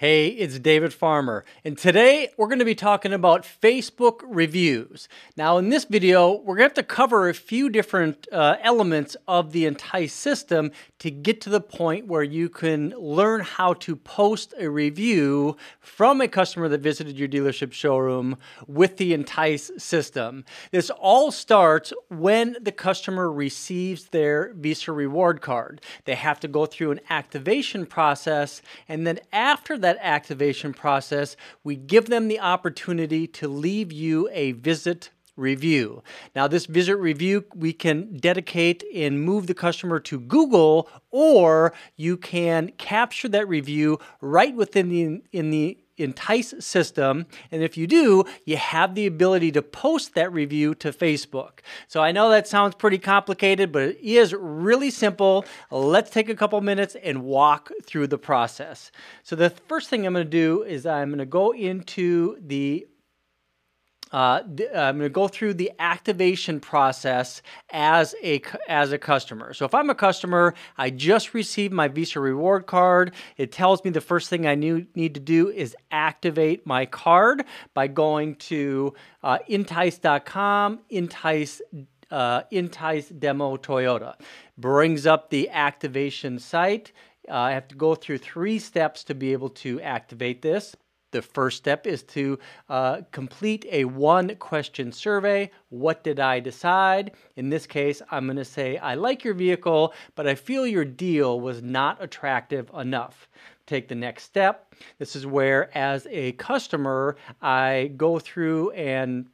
[0.00, 5.10] Hey, it's David Farmer, and today we're going to be talking about Facebook reviews.
[5.36, 9.14] Now, in this video, we're going to have to cover a few different uh, elements
[9.28, 13.94] of the Entice system to get to the point where you can learn how to
[13.94, 20.46] post a review from a customer that visited your dealership showroom with the Entice system.
[20.70, 25.82] This all starts when the customer receives their Visa reward card.
[26.06, 31.36] They have to go through an activation process, and then after that, that activation process,
[31.64, 36.02] we give them the opportunity to leave you a visit review.
[36.36, 42.16] Now, this visit review we can dedicate and move the customer to Google, or you
[42.16, 47.26] can capture that review right within the in the Entice system.
[47.50, 51.60] And if you do, you have the ability to post that review to Facebook.
[51.88, 55.44] So I know that sounds pretty complicated, but it is really simple.
[55.70, 58.90] Let's take a couple minutes and walk through the process.
[59.22, 62.86] So the first thing I'm going to do is I'm going to go into the
[64.12, 69.54] uh, I'm going to go through the activation process as a as a customer.
[69.54, 73.14] So if I'm a customer, I just received my Visa reward card.
[73.36, 77.44] It tells me the first thing I need to do is activate my card
[77.74, 81.62] by going to uh, entice.com, entice
[82.10, 84.14] uh, entice demo Toyota.
[84.58, 86.92] Brings up the activation site.
[87.28, 90.74] Uh, I have to go through three steps to be able to activate this.
[91.12, 95.50] The first step is to uh, complete a one question survey.
[95.70, 97.12] What did I decide?
[97.36, 100.84] In this case, I'm going to say, I like your vehicle, but I feel your
[100.84, 103.28] deal was not attractive enough.
[103.66, 104.74] Take the next step.
[104.98, 109.26] This is where, as a customer, I go through and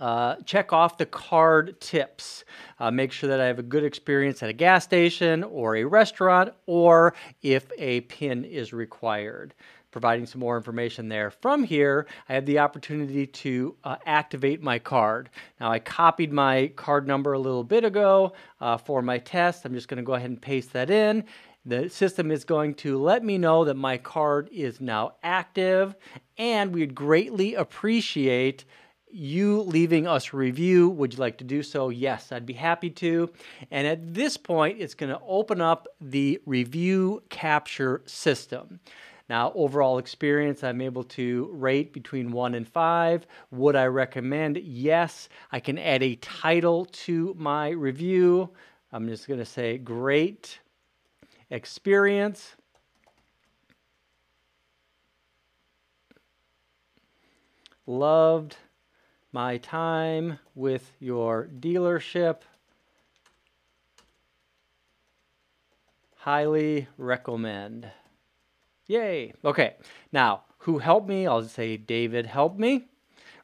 [0.00, 2.44] uh, check off the card tips.
[2.78, 5.84] Uh, make sure that I have a good experience at a gas station or a
[5.84, 9.54] restaurant, or if a PIN is required
[9.92, 11.30] providing some more information there.
[11.30, 15.30] From here, I have the opportunity to uh, activate my card.
[15.60, 19.64] Now, I copied my card number a little bit ago uh, for my test.
[19.64, 21.24] I'm just going to go ahead and paste that in.
[21.64, 25.94] The system is going to let me know that my card is now active,
[26.36, 28.64] and we'd greatly appreciate
[29.12, 30.88] you leaving us a review.
[30.88, 31.90] Would you like to do so?
[31.90, 33.30] Yes, I'd be happy to.
[33.70, 38.80] And at this point, it's going to open up the review capture system.
[39.28, 43.26] Now, overall experience, I'm able to rate between one and five.
[43.50, 44.58] Would I recommend?
[44.58, 45.28] Yes.
[45.50, 48.50] I can add a title to my review.
[48.92, 50.58] I'm just going to say great
[51.50, 52.56] experience.
[57.86, 58.56] Loved
[59.32, 62.40] my time with your dealership.
[66.16, 67.90] Highly recommend.
[68.86, 69.32] Yay.
[69.44, 69.74] Okay.
[70.12, 71.26] Now, who helped me?
[71.26, 72.84] I'll say David helped me.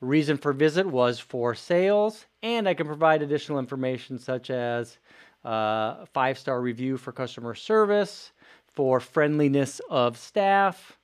[0.00, 4.98] Reason for visit was for sales, and I can provide additional information such as
[5.44, 8.32] uh, five star review for customer service,
[8.66, 10.98] for friendliness of staff,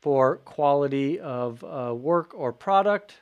[0.00, 3.16] for quality of uh, work or product,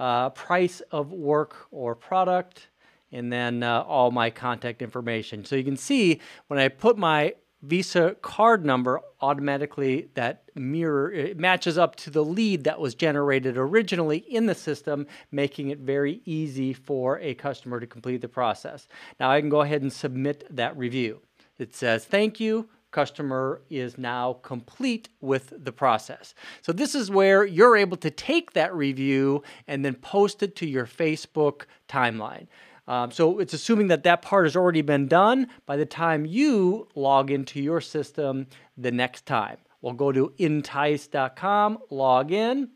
[0.00, 2.68] uh, price of work or product,
[3.12, 5.44] and then uh, all my contact information.
[5.44, 11.38] So you can see when I put my Visa card number automatically that mirror it
[11.38, 16.22] matches up to the lead that was generated originally in the system, making it very
[16.24, 18.88] easy for a customer to complete the process.
[19.18, 21.20] Now I can go ahead and submit that review.
[21.58, 26.34] It says, thank you, customer is now complete with the process.
[26.62, 30.66] So this is where you're able to take that review and then post it to
[30.66, 32.46] your Facebook timeline.
[32.88, 36.88] Um, so it's assuming that that part has already been done by the time you
[36.94, 39.58] log into your system the next time.
[39.80, 42.70] We'll go to entice.com, log in,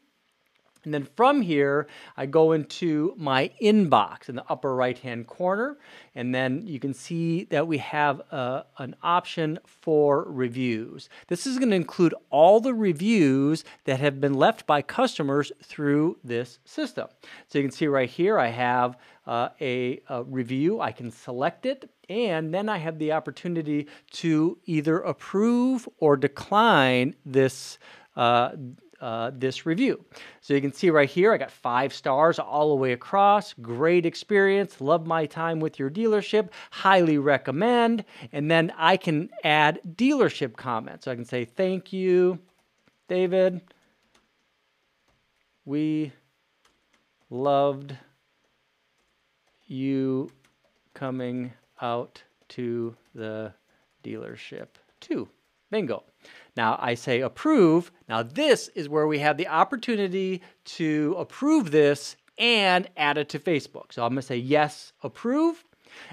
[0.84, 1.86] and then from here,
[2.16, 5.78] I go into my inbox in the upper right hand corner.
[6.14, 11.08] And then you can see that we have uh, an option for reviews.
[11.28, 16.18] This is going to include all the reviews that have been left by customers through
[16.22, 17.08] this system.
[17.48, 20.80] So you can see right here, I have uh, a, a review.
[20.80, 27.14] I can select it and then I have the opportunity to either approve or decline
[27.24, 27.78] this
[28.16, 28.50] uh,
[29.04, 30.02] uh, this review.
[30.40, 33.52] So you can see right here, I got five stars all the way across.
[33.52, 34.80] Great experience.
[34.80, 36.48] Love my time with your dealership.
[36.70, 38.06] Highly recommend.
[38.32, 41.04] And then I can add dealership comments.
[41.04, 42.38] So I can say, thank you,
[43.06, 43.60] David.
[45.66, 46.10] We
[47.28, 47.94] loved
[49.66, 50.30] you
[50.94, 51.52] coming
[51.82, 53.52] out to the
[54.02, 54.68] dealership
[55.00, 55.28] too.
[55.70, 56.04] Bingo.
[56.56, 57.90] Now I say approve.
[58.08, 63.38] Now this is where we have the opportunity to approve this and add it to
[63.38, 63.92] Facebook.
[63.92, 65.64] So I'm going to say yes, approve.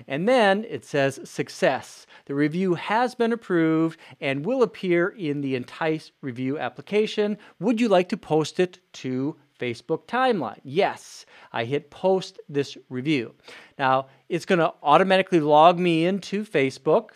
[0.07, 2.05] And then it says success.
[2.25, 7.37] The review has been approved and will appear in the Entice review application.
[7.59, 10.59] Would you like to post it to Facebook timeline?
[10.63, 11.25] Yes.
[11.51, 13.33] I hit post this review.
[13.79, 17.11] Now, it's going to automatically log me into Facebook.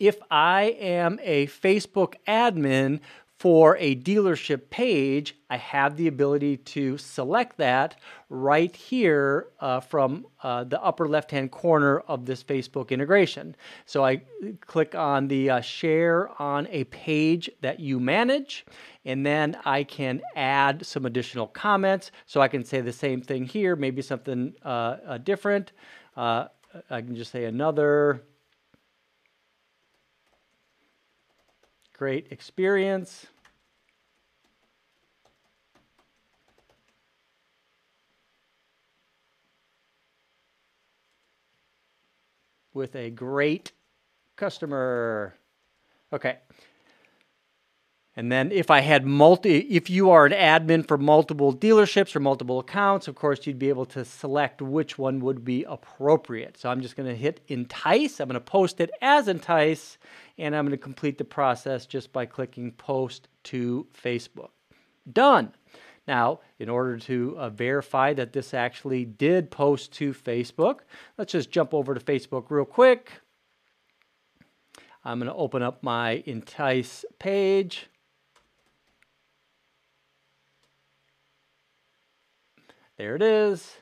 [0.00, 3.00] If I am a Facebook admin
[3.38, 7.96] for a dealership page, I have the ability to select that
[8.30, 13.54] right here uh, from uh, the upper left hand corner of this Facebook integration.
[13.84, 14.22] So I
[14.62, 18.64] click on the uh, share on a page that you manage,
[19.04, 22.10] and then I can add some additional comments.
[22.24, 25.72] So I can say the same thing here, maybe something uh, uh, different.
[26.16, 26.46] Uh,
[26.88, 28.22] I can just say another
[32.00, 33.26] great experience.
[42.72, 43.72] with a great
[44.36, 45.34] customer.
[46.12, 46.38] Okay.
[48.16, 52.20] And then if I had multi, if you are an admin for multiple dealerships or
[52.20, 56.58] multiple accounts, of course, you'd be able to select which one would be appropriate.
[56.58, 58.18] So I'm just going to hit entice.
[58.18, 59.96] I'm going to post it as entice,
[60.38, 64.50] and I'm going to complete the process just by clicking post to Facebook.
[65.10, 65.54] Done.
[66.08, 70.80] Now, in order to uh, verify that this actually did post to Facebook,
[71.16, 73.12] let's just jump over to Facebook real quick.
[75.04, 77.86] I'm going to open up my Entice page.
[83.00, 83.78] There it is.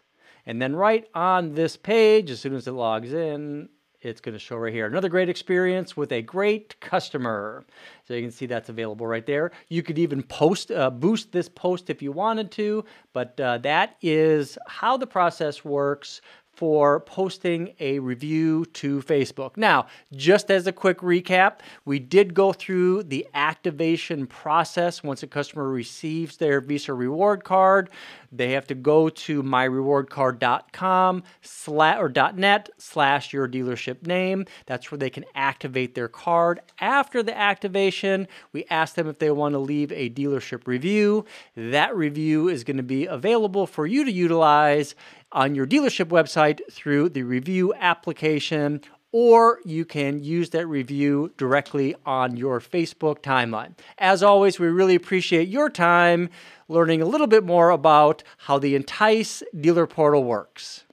[0.46, 3.68] And then right on this page, as soon as it logs in,
[4.00, 4.86] it's going to show right here.
[4.86, 7.66] Another great experience with a great customer.
[8.06, 9.50] So you can see that's available right there.
[9.70, 13.96] You could even post, uh, boost this post if you wanted to, but uh, that
[14.02, 16.20] is how the process works
[16.58, 19.56] for posting a review to Facebook.
[19.56, 25.28] Now, just as a quick recap, we did go through the activation process once a
[25.28, 27.90] customer receives their Visa reward card.
[28.32, 34.44] They have to go to myrewardcard.com slash or .net slash your dealership name.
[34.66, 36.58] That's where they can activate their card.
[36.80, 41.24] After the activation, we ask them if they want to leave a dealership review.
[41.56, 44.96] That review is going to be available for you to utilize
[45.32, 48.80] on your dealership website through the review application
[49.12, 53.74] or you can use that review directly on your Facebook timeline.
[53.96, 56.28] As always, we really appreciate your time
[56.68, 60.84] learning a little bit more about how the Entice dealer portal works.